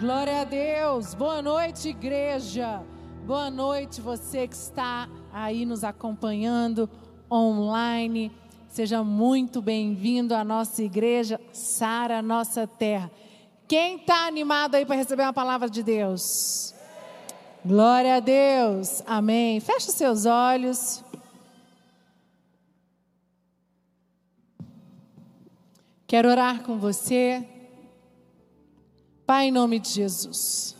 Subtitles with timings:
[0.00, 1.12] Glória a Deus.
[1.12, 2.82] Boa noite, igreja.
[3.26, 6.88] Boa noite, você que está aí nos acompanhando
[7.30, 8.32] online.
[8.66, 13.10] Seja muito bem-vindo à nossa igreja, Sara Nossa Terra.
[13.68, 16.74] Quem está animado aí para receber uma palavra de Deus?
[17.62, 19.02] Glória a Deus.
[19.06, 19.60] Amém.
[19.60, 21.04] Feche seus olhos.
[26.06, 27.59] Quero orar com você.
[29.30, 30.74] Pai, em nome de Jesus.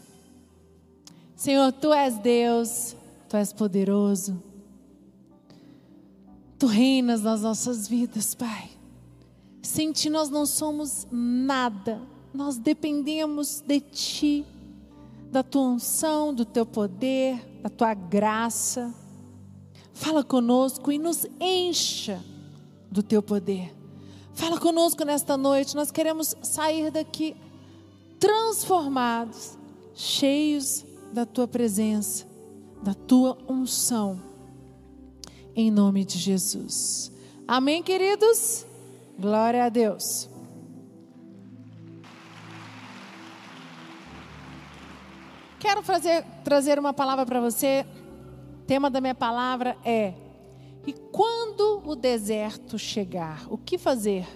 [1.37, 2.97] Senhor, tu és Deus,
[3.29, 4.43] tu és poderoso.
[6.59, 8.69] Tu reinas nas nossas vidas, Pai.
[9.63, 12.03] Sem ti nós não somos nada.
[12.35, 14.45] Nós dependemos de ti,
[15.31, 18.93] da tua unção, do teu poder, da tua graça.
[19.95, 22.21] Fala conosco e nos encha
[22.91, 23.73] do teu poder.
[24.35, 25.77] Fala conosco nesta noite.
[25.77, 27.37] Nós queremos sair daqui
[28.21, 29.59] transformados,
[29.95, 32.27] cheios da tua presença,
[32.83, 34.31] da tua unção
[35.57, 37.11] em nome de Jesus.
[37.49, 38.65] Amém, queridos?
[39.19, 40.29] Glória a Deus.
[45.59, 47.85] Quero fazer, trazer uma palavra para você.
[48.63, 50.15] O tema da minha palavra é:
[50.87, 54.27] E quando o deserto chegar, o que fazer?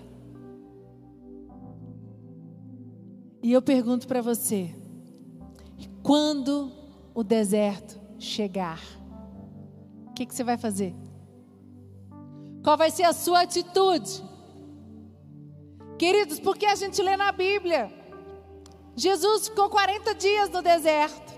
[3.44, 4.74] E eu pergunto para você:
[6.02, 6.72] quando
[7.14, 8.80] o deserto chegar,
[10.06, 10.94] o que, que você vai fazer?
[12.62, 14.24] Qual vai ser a sua atitude?
[15.98, 17.92] Queridos, porque a gente lê na Bíblia.
[18.96, 21.34] Jesus ficou 40 dias no deserto.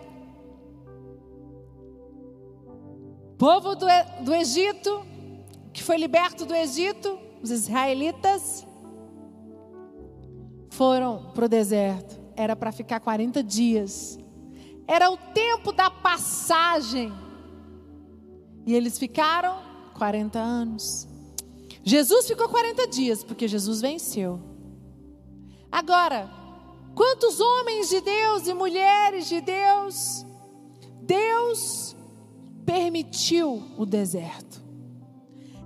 [3.32, 3.86] O povo do,
[4.22, 5.04] do Egito,
[5.72, 8.64] que foi liberto do Egito, os israelitas,
[10.76, 12.20] foram para o deserto.
[12.36, 14.18] Era para ficar 40 dias.
[14.86, 17.12] Era o tempo da passagem.
[18.66, 19.58] E eles ficaram
[19.94, 21.08] 40 anos.
[21.82, 24.38] Jesus ficou 40 dias, porque Jesus venceu.
[25.72, 26.30] Agora,
[26.94, 30.26] quantos homens de Deus e mulheres de Deus,
[31.00, 31.96] Deus
[32.66, 34.62] permitiu o deserto?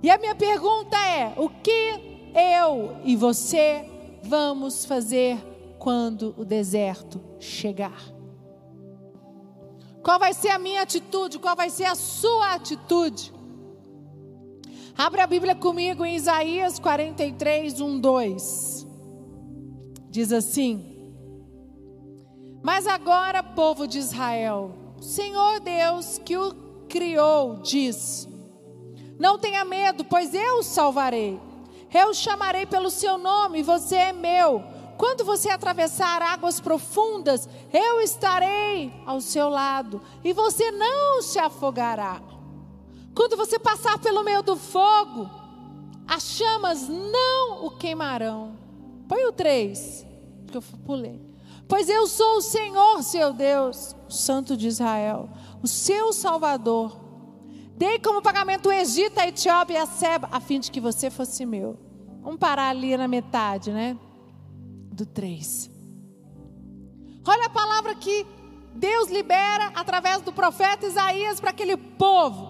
[0.01, 3.91] E a minha pergunta é: o que eu e você
[4.23, 5.37] vamos fazer
[5.79, 8.01] quando o deserto chegar?
[10.03, 11.39] Qual vai ser a minha atitude?
[11.39, 13.31] Qual vai ser a sua atitude?
[14.97, 18.87] Abra a Bíblia comigo em Isaías 43, 1, 2.
[20.09, 21.13] Diz assim:
[22.61, 26.53] Mas agora, povo de Israel, o Senhor Deus que o
[26.89, 28.27] criou diz:
[29.19, 31.39] Não tenha medo, pois eu o salvarei.
[31.93, 34.63] Eu chamarei pelo seu nome, você é meu.
[34.97, 42.21] Quando você atravessar águas profundas, eu estarei ao seu lado e você não se afogará.
[43.15, 45.29] Quando você passar pelo meio do fogo,
[46.07, 48.55] as chamas não o queimarão.
[49.07, 50.05] Põe o 3,
[50.47, 51.19] que eu pulei.
[51.67, 55.29] Pois eu sou o Senhor, seu Deus, o Santo de Israel,
[55.63, 57.00] o seu Salvador.
[57.81, 61.09] Dei como pagamento o Egito, a Etiópia e a Seba, a fim de que você
[61.09, 61.79] fosse meu.
[62.21, 63.97] Vamos parar ali na metade, né?
[64.93, 65.67] Do 3.
[67.25, 68.23] Olha a palavra que
[68.75, 72.47] Deus libera através do profeta Isaías para aquele povo.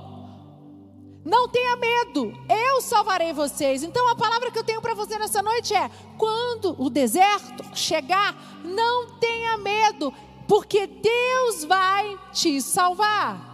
[1.24, 3.84] Não tenha medo, eu salvarei vocês.
[3.84, 8.36] Então a palavra que eu tenho para você nessa noite é: quando o deserto chegar,
[8.66, 10.14] não tenha medo,
[10.46, 13.51] porque Deus vai te salvar.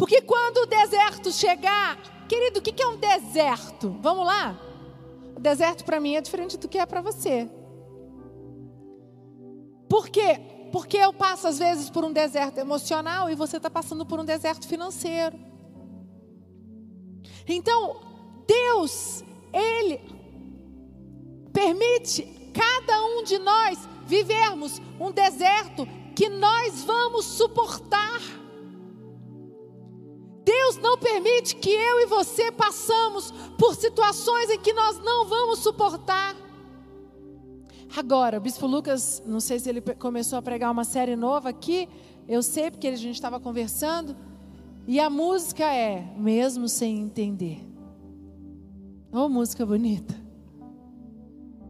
[0.00, 3.94] Porque quando o deserto chegar, querido, o que é um deserto?
[4.00, 4.58] Vamos lá?
[5.36, 7.46] O deserto para mim é diferente do que é para você.
[9.90, 10.40] Por quê?
[10.72, 14.24] Porque eu passo às vezes por um deserto emocional e você está passando por um
[14.24, 15.38] deserto financeiro.
[17.46, 18.00] Então,
[18.46, 19.22] Deus,
[19.52, 20.00] Ele
[21.52, 22.22] permite
[22.54, 25.86] cada um de nós vivermos um deserto
[26.16, 28.39] que nós vamos suportar.
[30.70, 35.58] Deus não permite que eu e você passamos por situações em que nós não vamos
[35.58, 36.36] suportar.
[37.96, 41.88] Agora, o Bispo Lucas, não sei se ele começou a pregar uma série nova aqui,
[42.28, 44.16] eu sei porque a gente estava conversando,
[44.86, 47.66] e a música é Mesmo Sem Entender.
[49.10, 50.14] Oh, música bonita.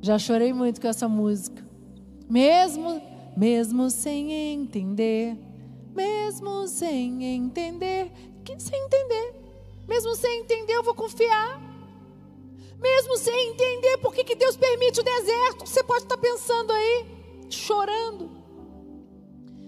[0.02, 1.66] Já chorei muito com essa música.
[2.28, 3.00] Mesmo,
[3.34, 5.38] mesmo sem entender,
[5.94, 8.12] mesmo sem entender,
[8.56, 9.34] que sem entender,
[9.86, 11.60] mesmo sem entender, eu vou confiar.
[12.78, 17.06] Mesmo sem entender por que, que Deus permite o deserto, você pode estar pensando aí.
[17.50, 18.30] chorando.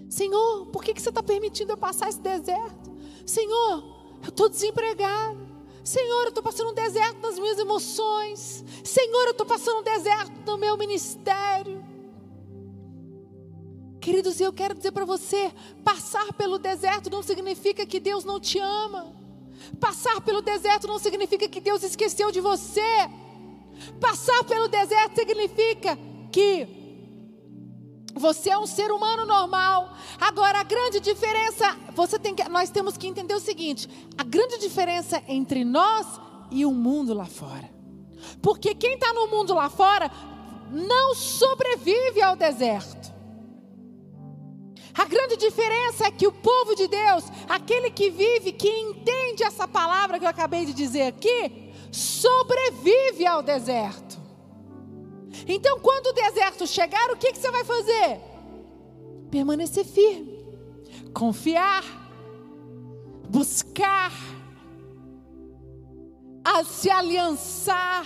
[0.09, 2.95] Senhor, por que, que você está permitindo eu passar esse deserto?
[3.25, 3.83] Senhor,
[4.21, 5.39] eu estou desempregado.
[5.83, 8.63] Senhor, eu estou passando um deserto nas minhas emoções.
[8.83, 11.82] Senhor, eu estou passando um deserto no meu ministério.
[14.03, 15.49] Queridos, eu quero dizer para você:
[15.81, 19.15] passar pelo deserto não significa que Deus não te ama.
[19.79, 22.81] Passar pelo deserto não significa que Deus esqueceu de você.
[24.01, 25.97] Passar pelo deserto significa
[26.33, 26.67] que
[28.13, 29.95] você é um ser humano normal.
[30.19, 34.57] Agora, a grande diferença, você tem que, nós temos que entender o seguinte: a grande
[34.57, 36.05] diferença entre nós
[36.51, 37.73] e o mundo lá fora.
[38.41, 40.11] Porque quem está no mundo lá fora
[40.69, 43.12] não sobrevive ao deserto.
[44.95, 49.67] A grande diferença é que o povo de Deus, aquele que vive, que entende essa
[49.67, 54.21] palavra que eu acabei de dizer aqui, sobrevive ao deserto.
[55.47, 58.21] Então, quando o deserto chegar, o que, que você vai fazer?
[59.31, 60.45] Permanecer firme,
[61.11, 61.83] confiar,
[63.29, 64.11] buscar,
[66.65, 68.05] se aliançar,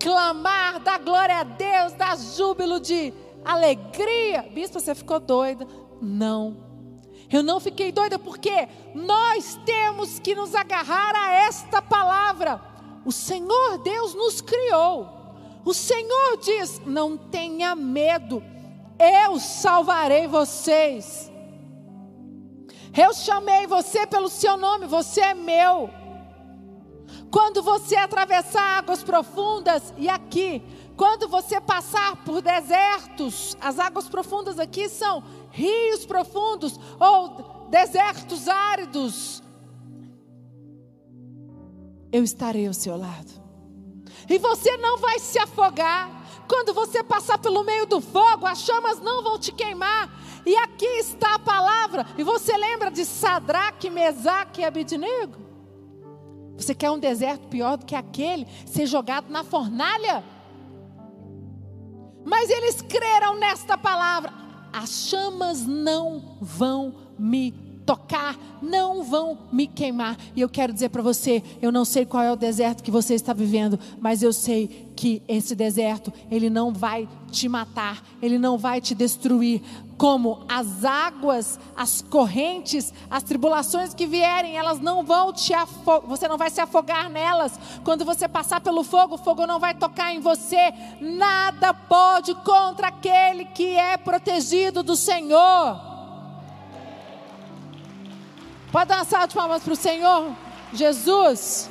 [0.00, 3.12] clamar, dar glória a Deus, dar júbilo de
[3.44, 4.42] alegria.
[4.42, 5.66] Bispo, você ficou doida?
[6.00, 6.72] Não.
[7.30, 12.60] Eu não fiquei doida porque nós temos que nos agarrar a esta palavra.
[13.04, 15.08] O Senhor Deus nos criou.
[15.64, 18.42] O Senhor diz: não tenha medo,
[18.98, 21.30] eu salvarei vocês.
[22.94, 25.88] Eu chamei você pelo seu nome, você é meu.
[27.30, 30.62] Quando você atravessar águas profundas, e aqui
[30.96, 39.42] quando você passar por desertos, as águas profundas aqui são rios profundos ou desertos áridos.
[42.12, 43.42] Eu estarei ao seu lado.
[44.28, 46.22] E você não vai se afogar.
[46.46, 50.10] Quando você passar pelo meio do fogo, as chamas não vão te queimar.
[50.44, 52.06] E aqui está a palavra.
[52.18, 55.40] E você lembra de Sadraque, Mesaque e Abidnego?
[56.56, 58.46] Você quer um deserto pior do que aquele?
[58.66, 60.22] Ser jogado na fornalha?
[62.24, 64.32] Mas eles creram nesta palavra.
[64.72, 67.52] As chamas não vão me
[67.84, 70.16] tocar, não vão me queimar.
[70.34, 73.14] E eu quero dizer para você, eu não sei qual é o deserto que você
[73.14, 78.56] está vivendo, mas eu sei que esse deserto, ele não vai te matar, ele não
[78.56, 79.62] vai te destruir.
[79.96, 86.26] Como as águas, as correntes, as tribulações que vierem, elas não vão te afogar, você
[86.26, 87.58] não vai se afogar nelas.
[87.84, 90.72] Quando você passar pelo fogo, o fogo não vai tocar em você.
[91.00, 95.91] Nada pode contra aquele que é protegido do Senhor.
[98.72, 100.34] Pode dar uma salva de palmas para o Senhor?
[100.72, 101.70] Jesus.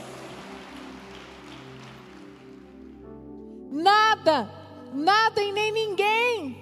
[3.71, 4.47] Nada,
[4.93, 6.61] nada e nem ninguém.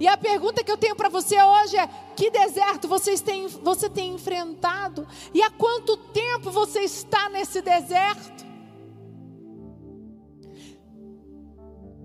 [0.00, 3.88] E a pergunta que eu tenho para você hoje é: que deserto vocês têm, você
[3.88, 5.06] tem enfrentado?
[5.32, 8.49] E há quanto tempo você está nesse deserto?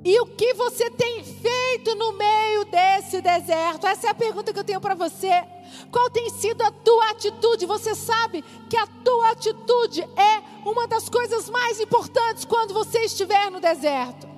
[0.05, 3.87] E o que você tem feito no meio desse deserto?
[3.87, 5.43] Essa é a pergunta que eu tenho para você.
[5.91, 7.65] Qual tem sido a tua atitude?
[7.65, 13.49] Você sabe que a tua atitude é uma das coisas mais importantes quando você estiver
[13.49, 14.29] no deserto.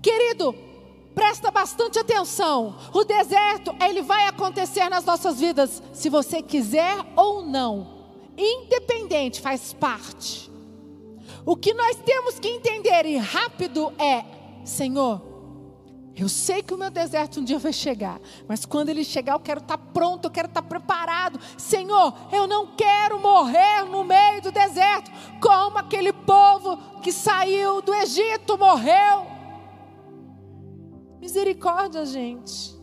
[0.00, 0.54] Querido,
[1.12, 2.76] presta bastante atenção.
[2.94, 8.12] O deserto, ele vai acontecer nas nossas vidas, se você quiser ou não.
[8.38, 10.48] Independente, faz parte.
[11.44, 15.32] O que nós temos que entender e rápido é Senhor,
[16.14, 19.40] eu sei que o meu deserto um dia vai chegar, mas quando ele chegar, eu
[19.40, 21.40] quero estar pronto, eu quero estar preparado.
[21.56, 27.94] Senhor, eu não quero morrer no meio do deserto, como aquele povo que saiu do
[27.94, 29.26] Egito morreu.
[31.18, 32.76] Misericórdia, gente.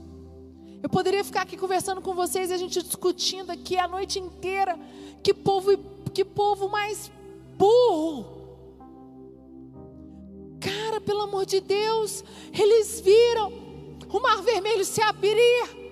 [0.82, 4.80] Eu poderia ficar aqui conversando com vocês e a gente discutindo aqui a noite inteira.
[5.22, 5.78] Que povo,
[6.14, 7.12] que povo mais
[7.58, 8.39] burro
[11.02, 13.52] pelo amor de Deus, eles viram
[14.10, 15.89] o mar vermelho se abrir.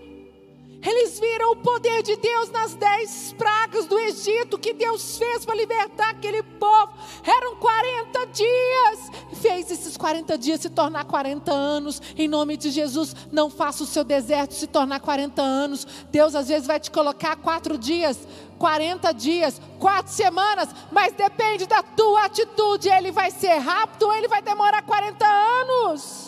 [0.87, 5.53] Eles viram o poder de Deus nas dez pragas do Egito que Deus fez para
[5.53, 6.93] libertar aquele povo.
[7.25, 9.11] Eram 40 dias.
[9.41, 12.01] Fez esses 40 dias se tornar 40 anos.
[12.17, 15.85] Em nome de Jesus, não faça o seu deserto se tornar 40 anos.
[16.09, 18.17] Deus às vezes vai te colocar quatro dias
[18.57, 22.89] 40 dias, quatro semanas, mas depende da tua atitude.
[22.89, 26.26] Ele vai ser rápido ou ele vai demorar 40 anos.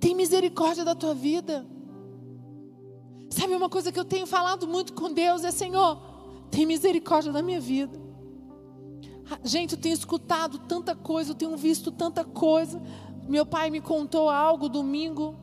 [0.00, 1.66] Tem misericórdia da tua vida.
[3.28, 6.00] Sabe uma coisa que eu tenho falado muito com Deus é: Senhor,
[6.50, 8.00] tem misericórdia da minha vida.
[9.44, 12.82] Gente, eu tenho escutado tanta coisa, eu tenho visto tanta coisa.
[13.28, 15.36] Meu pai me contou algo domingo.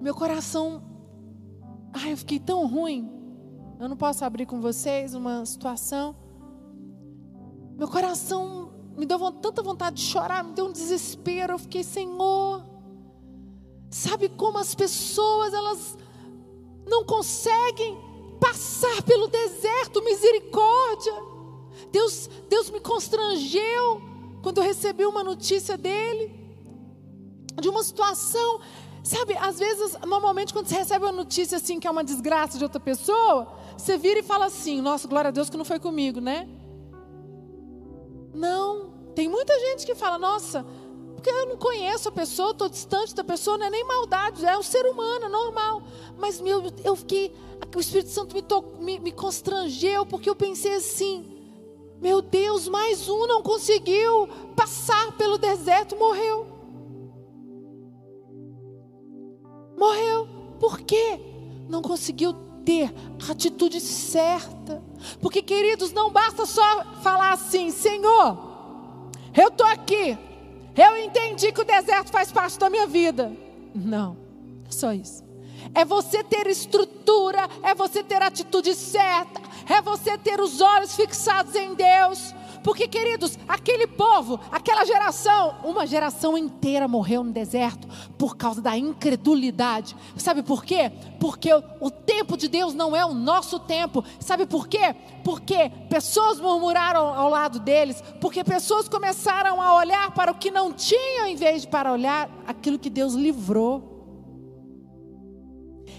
[0.00, 0.82] Meu coração.
[1.92, 3.10] Ai, eu fiquei tão ruim.
[3.78, 6.14] Eu não posso abrir com vocês uma situação.
[7.78, 11.54] Meu coração me deu tanta vontade de chorar, me deu um desespero.
[11.54, 12.69] Eu fiquei, Senhor.
[13.90, 15.98] Sabe como as pessoas, elas
[16.86, 17.98] não conseguem
[18.40, 21.12] passar pelo deserto, misericórdia.
[21.90, 24.00] Deus, Deus me constrangeu
[24.42, 26.32] quando eu recebi uma notícia dele,
[27.60, 28.60] de uma situação.
[29.02, 32.64] Sabe, às vezes, normalmente, quando você recebe uma notícia assim, que é uma desgraça de
[32.64, 36.20] outra pessoa, você vira e fala assim: Nossa, glória a Deus que não foi comigo,
[36.20, 36.48] né?
[38.32, 40.64] Não, tem muita gente que fala: Nossa,
[41.20, 44.56] porque eu não conheço a pessoa, estou distante da pessoa, não é nem maldade, é
[44.56, 45.82] um ser humano, é normal.
[46.16, 47.36] Mas meu, eu fiquei,
[47.76, 48.42] o Espírito Santo me,
[48.82, 51.30] me, me constrangeu, porque eu pensei assim:
[52.00, 56.46] meu Deus, mais um não conseguiu passar pelo deserto, morreu.
[59.76, 60.26] Morreu.
[60.58, 61.20] Por quê?
[61.68, 62.32] Não conseguiu
[62.64, 62.90] ter
[63.28, 64.82] a atitude certa.
[65.20, 68.38] Porque, queridos, não basta só falar assim: Senhor,
[69.36, 70.18] eu estou aqui,
[70.80, 73.32] eu entendi que o deserto faz parte da minha vida.
[73.74, 74.16] Não,
[74.68, 75.22] é só isso.
[75.74, 81.54] É você ter estrutura, é você ter atitude certa, é você ter os olhos fixados
[81.54, 82.34] em Deus.
[82.62, 87.88] Porque, queridos, aquele povo, aquela geração, uma geração inteira morreu no deserto
[88.18, 89.96] por causa da incredulidade.
[90.16, 90.92] Sabe por quê?
[91.18, 91.50] Porque
[91.80, 94.04] o tempo de Deus não é o nosso tempo.
[94.18, 94.94] Sabe por quê?
[95.24, 100.72] Porque pessoas murmuraram ao lado deles, porque pessoas começaram a olhar para o que não
[100.72, 103.90] tinham em vez de para olhar aquilo que Deus livrou.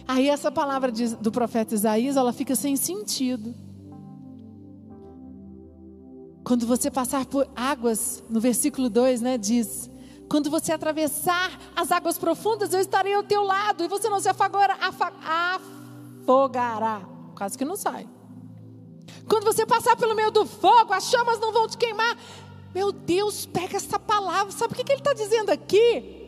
[0.07, 3.55] Aí essa palavra do profeta Isaías, ela fica sem sentido.
[6.43, 9.89] Quando você passar por águas, no versículo 2, né, diz:
[10.29, 14.29] Quando você atravessar as águas profundas, eu estarei ao teu lado e você não se
[14.29, 14.77] afogará.
[16.23, 17.01] afogará.
[17.35, 18.07] Quase que não sai.
[19.27, 22.17] Quando você passar pelo meio do fogo, as chamas não vão te queimar.
[22.73, 24.51] Meu Deus, pega essa palavra.
[24.51, 26.20] Sabe o que ele está dizendo aqui?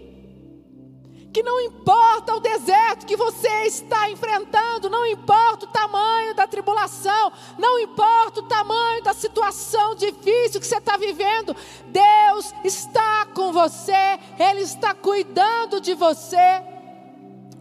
[1.33, 7.31] Que não importa o deserto que você está enfrentando, não importa o tamanho da tribulação,
[7.57, 11.55] não importa o tamanho da situação difícil que você está vivendo,
[11.87, 16.61] Deus está com você, Ele está cuidando de você,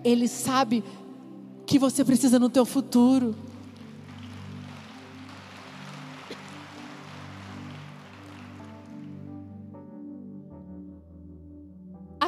[0.05, 0.85] Ele sabe
[1.65, 3.35] que você precisa no teu futuro.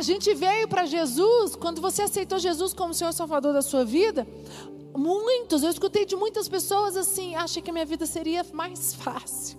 [0.05, 4.27] Gente veio para Jesus, quando você aceitou Jesus como Senhor Salvador da sua vida,
[4.97, 9.59] muitos, eu escutei de muitas pessoas assim, achei que a minha vida seria mais fácil.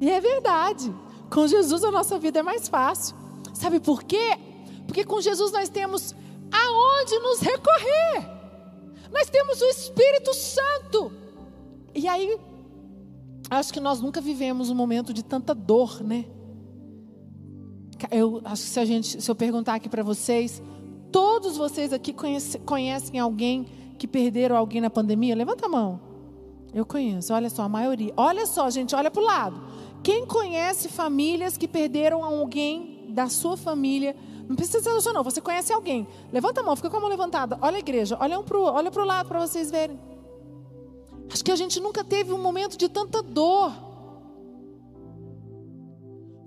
[0.00, 0.92] E é verdade,
[1.30, 3.14] com Jesus a nossa vida é mais fácil.
[3.54, 4.38] Sabe por quê?
[4.86, 6.14] Porque com Jesus nós temos
[6.50, 8.30] aonde nos recorrer.
[9.12, 11.12] Nós temos o Espírito Santo.
[11.94, 12.36] E aí,
[13.50, 16.24] acho que nós nunca vivemos um momento de tanta dor, né?
[18.10, 20.62] Eu acho que se a gente, se eu perguntar aqui para vocês,
[21.10, 23.66] todos vocês aqui conhece, conhecem alguém
[23.98, 25.34] que perderam alguém na pandemia?
[25.34, 26.00] Levanta a mão.
[26.74, 28.12] Eu conheço, olha só, a maioria.
[28.16, 29.60] Olha só, gente, olha para o lado.
[30.02, 34.16] Quem conhece famílias que perderam alguém da sua família?
[34.48, 35.22] Não precisa ser sua, não.
[35.22, 36.06] Você conhece alguém.
[36.32, 37.58] Levanta a mão, fica com a mão levantada.
[37.60, 39.98] Olha a igreja, olha um pro, olha para o lado para vocês verem.
[41.32, 43.72] Acho que a gente nunca teve um momento de tanta dor.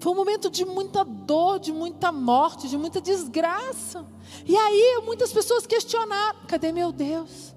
[0.06, 4.06] Foi um momento de muita dor, de muita morte, de muita desgraça.
[4.46, 7.56] E aí muitas pessoas questionaram: cadê meu Deus?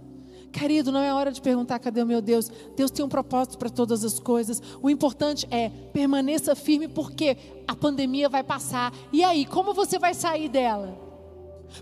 [0.51, 2.51] Querido, não é hora de perguntar cadê o meu Deus.
[2.75, 4.63] Deus tem um propósito para todas as coisas.
[4.81, 7.37] O importante é permaneça firme, porque
[7.67, 8.95] a pandemia vai passar.
[9.13, 10.99] E aí, como você vai sair dela?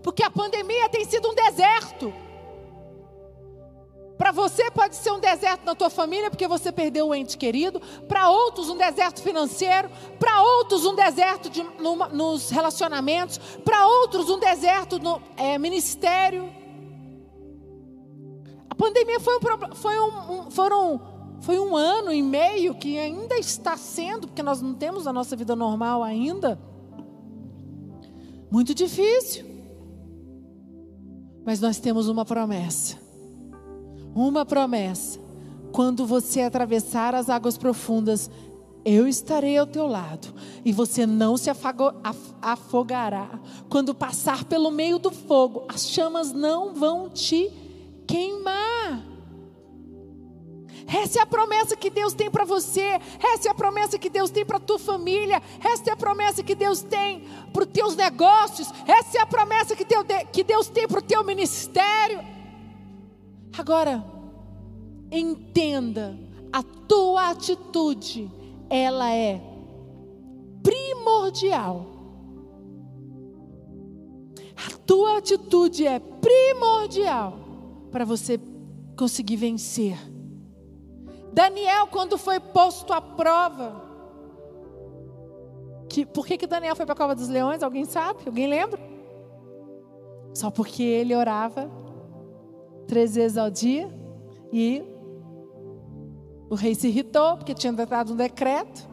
[0.03, 2.13] Porque a pandemia tem sido um deserto.
[4.17, 7.81] Para você pode ser um deserto na tua família porque você perdeu o ente querido.
[8.09, 9.91] Para outros um deserto financeiro.
[10.19, 13.39] Para outros um deserto de, no, nos relacionamentos.
[13.63, 16.51] Para outros um deserto no é, ministério.
[18.71, 23.37] A pandemia foi um, foi um, um, foram foi um ano e meio que ainda
[23.37, 26.59] está sendo porque nós não temos a nossa vida normal ainda.
[28.51, 29.45] Muito difícil.
[31.45, 33.06] Mas nós temos uma promessa
[34.17, 35.21] uma promessa:
[35.73, 38.31] quando você atravessar as águas profundas,
[38.85, 40.33] eu estarei ao teu lado
[40.65, 41.51] e você não se
[42.41, 43.29] afogará.
[43.69, 47.51] Quando passar pelo meio do fogo, as chamas não vão te
[48.07, 49.05] queimar.
[50.87, 53.01] Essa é a promessa que Deus tem para você.
[53.21, 55.43] Essa é a promessa que Deus tem para tua família.
[55.63, 58.73] Essa é a promessa que Deus tem para os teus negócios.
[58.87, 59.85] Essa é a promessa que,
[60.45, 62.36] Deus tem para o teu ministério.
[63.59, 64.05] Agora,
[65.11, 66.19] entenda,
[66.53, 68.31] a tua atitude,
[68.69, 69.41] ela é
[70.63, 71.87] primordial.
[74.57, 77.39] A tua atitude é primordial
[77.91, 78.39] para você
[78.97, 79.99] conseguir vencer.
[81.33, 83.85] Daniel, quando foi posto à prova,
[85.89, 87.63] que, por que, que Daniel foi para a cova dos leões?
[87.63, 88.21] Alguém sabe?
[88.27, 88.81] Alguém lembra?
[90.35, 91.71] Só porque ele orava
[92.87, 93.89] três vezes ao dia
[94.53, 94.83] e
[96.49, 98.89] o rei se irritou porque tinha dado um decreto.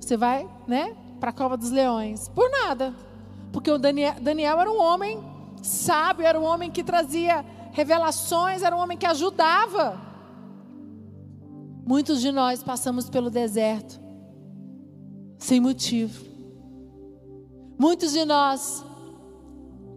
[0.00, 2.28] Você vai, né, para a cova dos leões.
[2.28, 2.94] Por nada.
[3.52, 5.18] Porque o Daniel, Daniel era um homem
[5.62, 10.00] sábio, era um homem que trazia revelações, era um homem que ajudava.
[11.86, 14.00] Muitos de nós passamos pelo deserto
[15.38, 16.24] sem motivo.
[17.78, 18.84] Muitos de nós,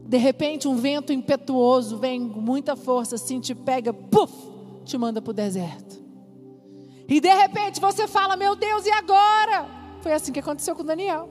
[0.07, 4.33] de repente, um vento impetuoso vem com muita força, assim, te pega, puf,
[4.85, 6.01] te manda para o deserto.
[7.09, 9.67] E de repente você fala: Meu Deus, e agora?
[10.01, 11.29] Foi assim que aconteceu com Daniel.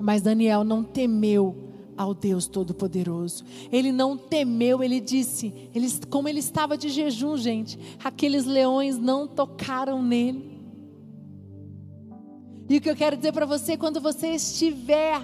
[0.00, 3.44] Mas Daniel não temeu ao Deus Todo-Poderoso.
[3.70, 9.28] Ele não temeu, ele disse, ele, como ele estava de jejum, gente, aqueles leões não
[9.28, 10.50] tocaram nele.
[12.68, 15.20] E o que eu quero dizer para você, quando você estiver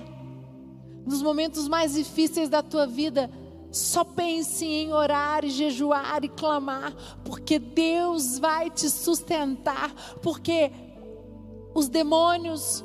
[1.09, 3.31] nos momentos mais difíceis da tua vida,
[3.73, 9.91] só pense em orar e jejuar e clamar, porque Deus vai te sustentar,
[10.23, 10.71] porque
[11.75, 12.85] os demônios,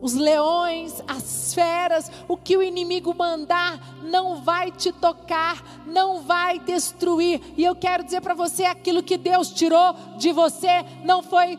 [0.00, 6.58] os leões, as feras, o que o inimigo mandar, não vai te tocar, não vai
[6.58, 7.42] destruir.
[7.58, 11.58] E eu quero dizer para você: aquilo que Deus tirou de você não foi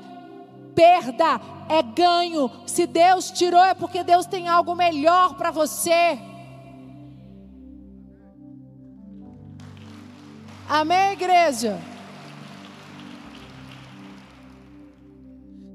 [0.74, 1.39] perda,
[1.72, 2.51] é ganho.
[2.68, 6.20] Se Deus tirou, é porque Deus tem algo melhor para você.
[10.68, 11.79] Amém, igreja?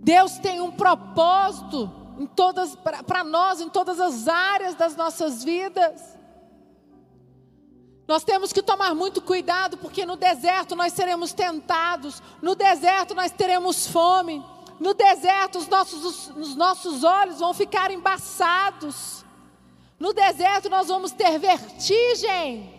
[0.02, 6.16] Deus tem um propósito em todas para nós em todas as áreas das nossas vidas.
[8.06, 13.32] Nós temos que tomar muito cuidado, porque no deserto nós seremos tentados, no deserto nós
[13.32, 14.44] teremos fome,
[14.78, 19.24] no deserto os nossos, os, os nossos olhos vão ficar embaçados,
[19.98, 22.74] no deserto nós vamos ter vertigem.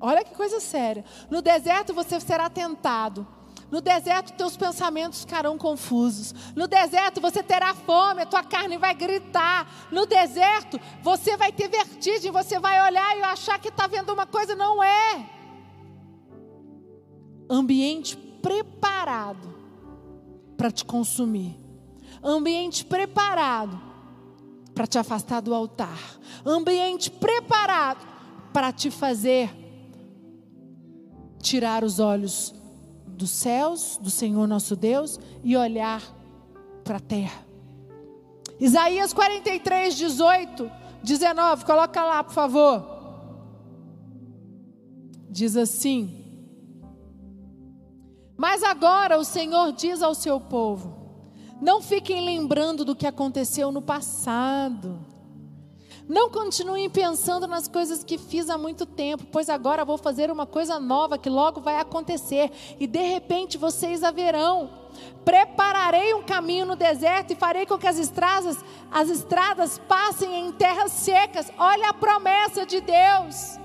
[0.00, 1.04] Olha que coisa séria.
[1.30, 3.26] No deserto você será tentado.
[3.70, 6.34] No deserto, teus pensamentos ficarão confusos.
[6.56, 9.70] No deserto, você terá fome, a tua carne vai gritar.
[9.92, 14.24] No deserto, você vai ter vertigem, você vai olhar e achar que está vendo uma
[14.24, 15.28] coisa, não é.
[17.50, 19.57] Ambiente preparado
[20.58, 21.56] para te consumir.
[22.22, 23.80] Ambiente preparado
[24.74, 25.98] para te afastar do altar.
[26.44, 28.04] Ambiente preparado
[28.52, 29.48] para te fazer
[31.40, 32.52] tirar os olhos
[33.06, 36.02] dos céus, do Senhor nosso Deus, e olhar
[36.84, 37.46] para a terra.
[38.60, 40.70] Isaías 43, 18,
[41.02, 42.98] 19, coloca lá, por favor.
[45.30, 46.17] Diz assim:
[48.38, 50.96] Mas agora o Senhor diz ao seu povo:
[51.60, 55.04] Não fiquem lembrando do que aconteceu no passado
[56.08, 60.46] não continuem pensando nas coisas que fiz há muito tempo, pois agora vou fazer uma
[60.46, 64.70] coisa nova que logo vai acontecer, e de repente vocês a verão.
[65.22, 68.56] Prepararei um caminho no deserto e farei com que as estradas,
[68.90, 71.52] as estradas passem em terras secas.
[71.58, 73.58] Olha a promessa de Deus.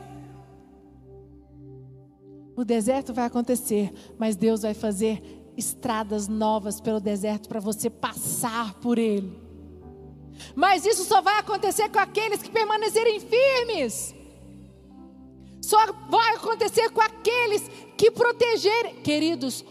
[2.55, 8.75] O deserto vai acontecer, mas Deus vai fazer estradas novas pelo deserto para você passar
[8.75, 9.41] por ele.
[10.55, 14.15] Mas isso só vai acontecer com aqueles que permanecerem firmes.
[15.61, 18.95] Só vai acontecer com aqueles que protegerem.
[19.01, 19.63] Queridos,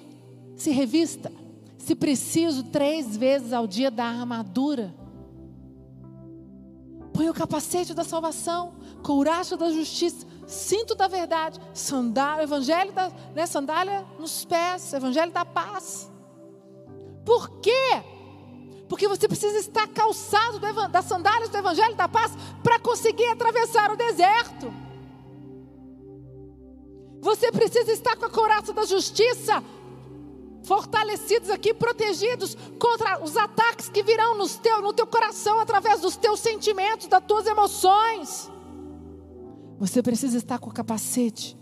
[0.56, 1.30] se revista.
[1.78, 4.94] Se preciso, três vezes ao dia da armadura.
[7.12, 13.46] Põe o capacete da salvação, couraça da justiça, cinto da verdade, sandália, evangelho da, né,
[13.46, 16.10] sandália nos pés, evangelho da paz.
[17.24, 18.02] Por quê?
[18.88, 20.58] Porque você precisa estar calçado
[20.90, 24.70] das sandálias do Evangelho da Paz para conseguir atravessar o deserto.
[27.22, 29.64] Você precisa estar com a couraça da justiça,
[30.64, 36.40] fortalecidos aqui, protegidos contra os ataques que virão teu, no teu coração através dos teus
[36.40, 38.50] sentimentos, das tuas emoções.
[39.82, 41.56] Você precisa estar com o capacete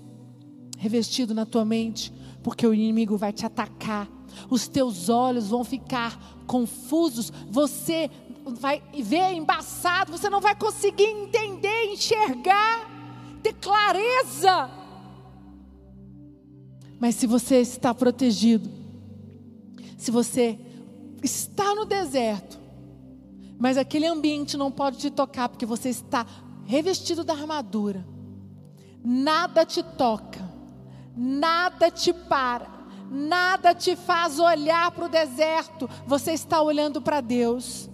[0.76, 4.06] revestido na tua mente, porque o inimigo vai te atacar.
[4.50, 8.10] Os teus olhos vão ficar confusos, você
[8.44, 12.86] vai ver embaçado, você não vai conseguir entender, enxergar,
[13.42, 14.70] ter clareza.
[16.98, 18.68] Mas se você está protegido,
[19.96, 20.58] se você
[21.22, 22.60] está no deserto,
[23.58, 26.26] mas aquele ambiente não pode te tocar porque você está
[26.70, 28.06] revestido da armadura,
[29.04, 30.40] nada te toca,
[31.16, 32.70] nada te para,
[33.10, 37.90] nada te faz olhar para o deserto, você está olhando para Deus.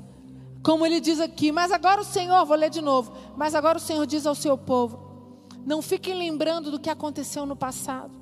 [0.63, 3.81] Como ele diz aqui, mas agora o Senhor, vou ler de novo, mas agora o
[3.81, 5.07] Senhor diz ao seu povo:
[5.65, 8.13] não fiquem lembrando do que aconteceu no passado.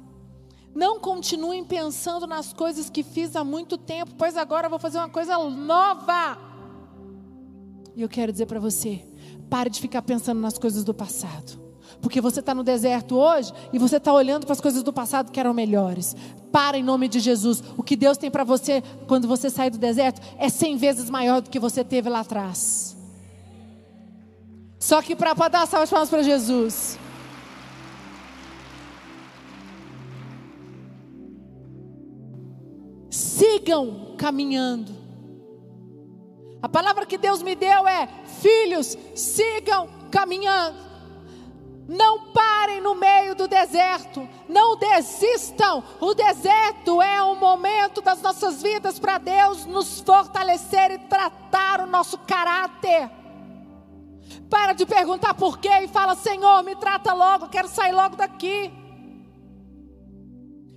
[0.73, 4.99] Não continuem pensando nas coisas que fiz há muito tempo, pois agora eu vou fazer
[4.99, 6.38] uma coisa nova.
[7.97, 9.05] E eu quero dizer para você:
[9.55, 11.62] pare de ficar pensando nas coisas do passado.
[12.03, 15.31] Porque você está no deserto hoje e você está olhando para as coisas do passado
[15.31, 16.17] que eram melhores.
[16.51, 17.62] Para em nome de Jesus.
[17.77, 21.40] O que Deus tem para você quando você sair do deserto é cem vezes maior
[21.40, 22.97] do que você teve lá atrás.
[24.81, 26.99] Só que para dar as palmas para Jesus.
[33.09, 35.04] Sigam caminhando.
[36.64, 38.09] A palavra que Deus me deu é:
[38.40, 40.79] filhos, sigam caminhando.
[41.87, 45.85] Não parem no meio do deserto, não desistam.
[46.00, 51.87] O deserto é um momento das nossas vidas para Deus nos fortalecer e tratar o
[51.87, 53.11] nosso caráter.
[54.48, 58.72] Para de perguntar por quê e fala: Senhor, me trata logo, quero sair logo daqui.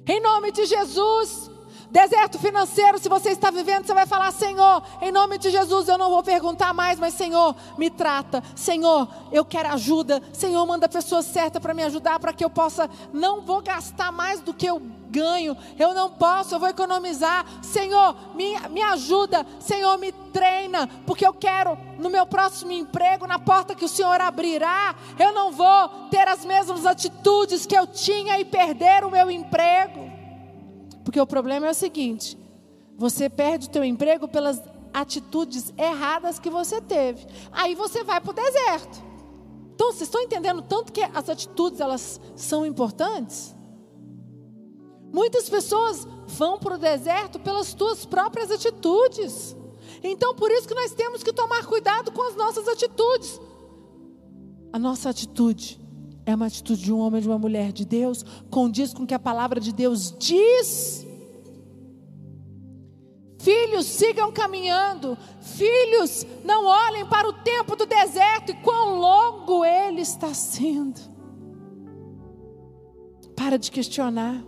[0.06, 1.50] Em nome de Jesus.
[1.90, 5.98] Deserto financeiro, se você está vivendo, você vai falar: Senhor, em nome de Jesus, eu
[5.98, 8.44] não vou perguntar mais, mas Senhor, me trata.
[8.56, 10.22] Senhor, eu quero ajuda.
[10.34, 12.90] Senhor, manda a pessoa certa para me ajudar, para que eu possa.
[13.14, 15.56] Não vou gastar mais do que eu ganho.
[15.80, 17.46] Eu não posso, eu vou economizar.
[17.62, 19.46] Senhor, me, me ajuda.
[19.60, 24.20] Senhor, me treina, porque eu quero no meu próximo emprego, na porta que o Senhor
[24.22, 29.32] abrirá, eu não vou ter as mesmas atitudes que eu tinha e perder o meu
[29.32, 30.07] emprego.
[31.08, 32.38] Porque o problema é o seguinte:
[32.98, 34.62] você perde o teu emprego pelas
[34.94, 37.26] atitudes erradas que você teve.
[37.50, 39.02] Aí você vai para o deserto.
[39.74, 43.56] Então, vocês estão entendendo tanto que as atitudes elas são importantes?
[45.14, 49.56] Muitas pessoas vão para o deserto pelas suas próprias atitudes.
[50.04, 53.40] Então, por isso que nós temos que tomar cuidado com as nossas atitudes.
[54.74, 55.80] A nossa atitude
[56.28, 59.14] é uma atitude de um homem de uma mulher de Deus, condiz com o que
[59.14, 61.08] a palavra de Deus diz.
[63.40, 65.18] Filhos, sigam caminhando.
[65.40, 71.00] Filhos, não olhem para o tempo do deserto e quão longo ele está sendo.
[73.34, 74.44] Para de questionar.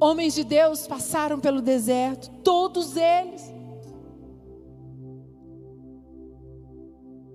[0.00, 3.54] Homens de Deus passaram pelo deserto, todos eles.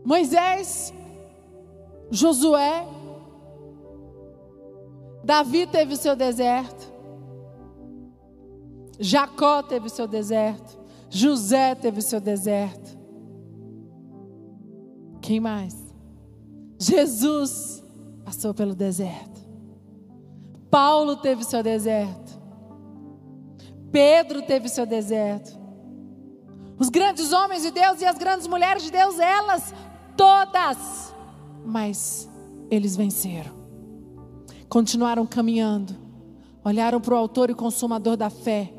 [0.03, 0.93] Moisés,
[2.11, 2.85] Josué,
[5.23, 6.91] Davi teve o seu deserto.
[8.99, 10.77] Jacó teve o seu deserto.
[11.09, 12.97] José teve o seu deserto.
[15.21, 15.75] Quem mais?
[16.77, 17.81] Jesus
[18.25, 19.41] passou pelo deserto.
[20.69, 22.33] Paulo teve o seu deserto.
[23.91, 25.57] Pedro teve o seu deserto.
[26.77, 29.73] Os grandes homens de Deus e as grandes mulheres de Deus, elas
[30.17, 31.13] todas.
[31.63, 32.29] Mas
[32.69, 33.62] eles venceram
[34.73, 35.95] continuaram caminhando,
[36.65, 38.73] olharam para o Autor e Consumador da fé,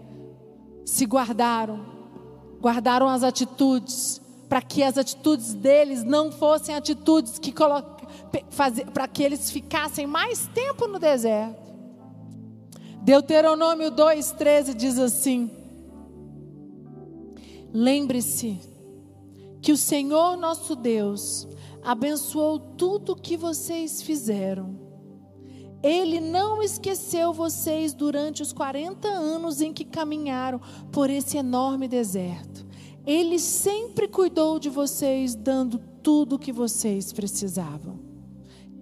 [0.84, 1.86] se guardaram,
[2.60, 7.54] guardaram as atitudes, para que as atitudes deles não fossem atitudes que
[8.92, 11.72] para que eles ficassem mais tempo no deserto.
[13.02, 15.48] Deuteronômio 2,13 diz assim:
[17.72, 18.58] Lembre-se
[19.62, 21.46] que o Senhor nosso Deus
[21.84, 24.83] abençoou tudo o que vocês fizeram
[25.84, 30.58] ele não esqueceu vocês durante os 40 anos em que caminharam
[30.90, 32.64] por esse enorme deserto.
[33.06, 38.00] Ele sempre cuidou de vocês, dando tudo o que vocês precisavam.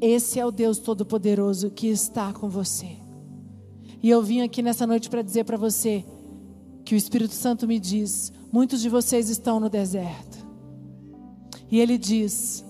[0.00, 2.96] Esse é o Deus Todo-Poderoso que está com você.
[4.00, 6.04] E eu vim aqui nessa noite para dizer para você
[6.84, 10.46] que o Espírito Santo me diz: muitos de vocês estão no deserto.
[11.68, 12.64] E ele diz: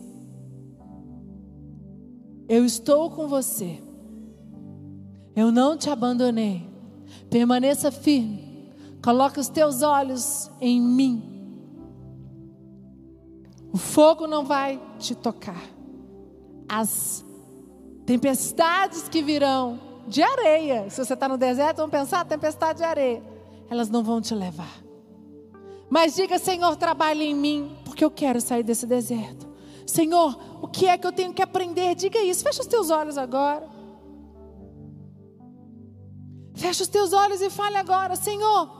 [2.48, 3.91] Eu estou com você.
[5.34, 6.68] Eu não te abandonei.
[7.30, 8.72] Permaneça firme.
[9.02, 11.32] Coloque os teus olhos em mim.
[13.72, 15.62] O fogo não vai te tocar.
[16.68, 17.24] As
[18.04, 20.90] tempestades que virão de areia.
[20.90, 23.22] Se você está no deserto, vão pensar tempestade de areia.
[23.70, 24.82] Elas não vão te levar.
[25.88, 29.46] Mas diga, Senhor, trabalhe em mim, porque eu quero sair desse deserto.
[29.86, 31.94] Senhor, o que é que eu tenho que aprender?
[31.94, 32.42] Diga isso.
[32.42, 33.68] Fecha os teus olhos agora.
[36.62, 38.70] Fecha os teus olhos e fale agora, Senhor.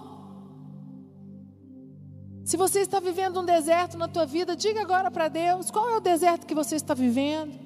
[2.45, 5.97] Se você está vivendo um deserto na tua vida, diga agora para Deus, qual é
[5.97, 7.59] o deserto que você está vivendo?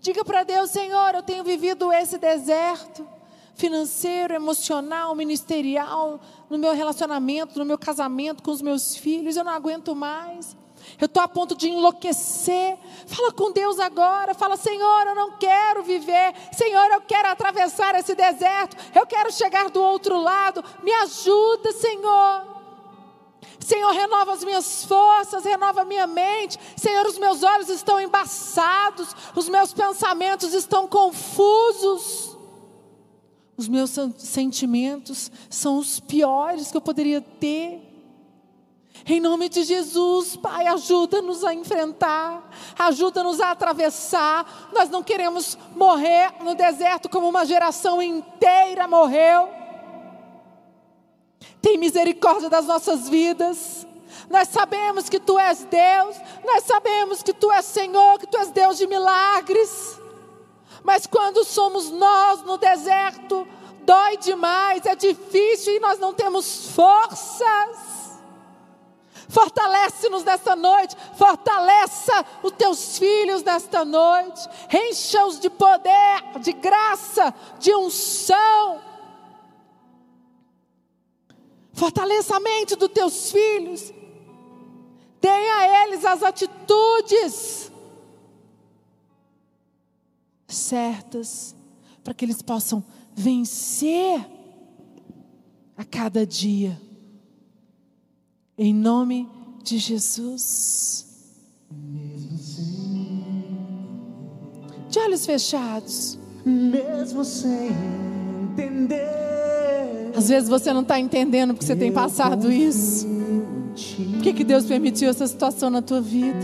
[0.00, 3.06] Diga para Deus, Senhor, eu tenho vivido esse deserto
[3.54, 9.52] financeiro, emocional, ministerial, no meu relacionamento, no meu casamento com os meus filhos, eu não
[9.52, 10.56] aguento mais.
[10.98, 12.78] Eu estou a ponto de enlouquecer.
[13.06, 14.34] Fala com Deus agora.
[14.34, 16.34] Fala, Senhor, eu não quero viver.
[16.52, 18.76] Senhor, eu quero atravessar esse deserto.
[18.94, 20.64] Eu quero chegar do outro lado.
[20.82, 22.60] Me ajuda, Senhor.
[23.60, 26.58] Senhor, renova as minhas forças, renova a minha mente.
[26.76, 32.36] Senhor, os meus olhos estão embaçados, os meus pensamentos estão confusos.
[33.56, 37.89] Os meus sentimentos são os piores que eu poderia ter.
[39.06, 44.70] Em nome de Jesus, Pai, ajuda-nos a enfrentar, ajuda-nos a atravessar.
[44.72, 49.48] Nós não queremos morrer no deserto como uma geração inteira morreu.
[51.62, 53.86] Tem misericórdia das nossas vidas.
[54.28, 58.50] Nós sabemos que Tu és Deus, nós sabemos que Tu és Senhor, que Tu és
[58.50, 59.98] Deus de milagres.
[60.84, 63.46] Mas quando somos nós no deserto,
[63.82, 67.99] dói demais, é difícil e nós não temos forças.
[69.30, 77.74] Fortalece-nos nesta noite, fortaleça os teus filhos nesta noite, encha-os de poder, de graça, de
[77.74, 78.90] unção
[81.80, 83.90] Fortaleça a mente dos teus filhos.
[85.18, 87.72] Dê a eles as atitudes
[90.46, 91.56] certas
[92.04, 94.20] para que eles possam vencer
[95.74, 96.78] a cada dia.
[98.60, 99.26] Em nome
[99.64, 101.06] de Jesus.
[104.88, 106.18] De olhos fechados.
[106.44, 107.70] Mesmo sem
[108.42, 109.20] entender
[110.20, 113.06] às vezes você não está entendendo porque você tem passado isso.
[114.12, 116.38] Por que, que Deus permitiu essa situação na tua vida?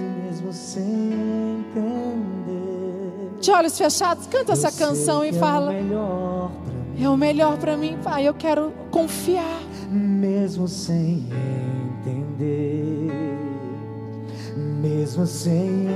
[3.39, 5.75] De olhos fechados, canta essa canção e é fala:
[6.99, 8.27] É o melhor para mim, Pai.
[8.27, 9.61] Eu quero confiar.
[9.91, 11.76] Mesmo sem entender,
[14.87, 15.89] mesmo sem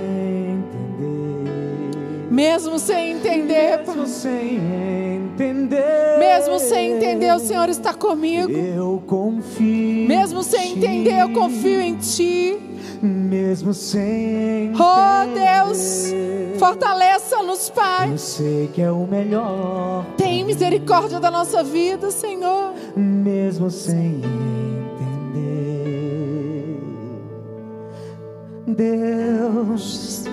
[0.59, 6.19] entender, mesmo sem entender, mesmo sem entender.
[6.19, 8.51] Mesmo sem entender, o Senhor está comigo.
[8.51, 10.09] Eu confio.
[10.09, 12.59] Mesmo sem entender, eu confio em Ti.
[13.01, 14.83] Mesmo sem entender.
[14.83, 16.13] Oh Deus,
[16.59, 18.11] fortaleça-nos, Pai.
[18.11, 20.05] Eu sei que é o melhor.
[20.17, 22.75] Tem misericórdia da nossa vida, Senhor.
[22.97, 24.50] Mesmo sem entender.
[28.73, 30.25] Deus,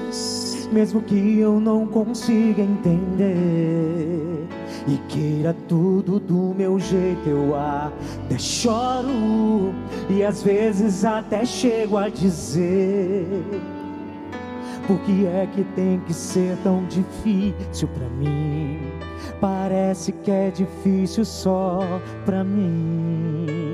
[0.72, 4.48] mesmo que eu não consiga entender
[4.88, 9.74] e queira tudo do meu jeito, eu até choro
[10.10, 13.26] e às vezes até chego a dizer:
[14.88, 18.80] Por que é que tem que ser tão difícil para mim?
[19.42, 21.82] Parece que é difícil só
[22.26, 23.67] para mim.